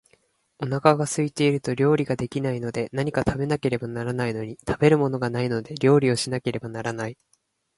[0.57, 7.17] お腹が空いていると料理が出来ないので、何か食べなければならないのに、食べるものがないので料理をしなければならない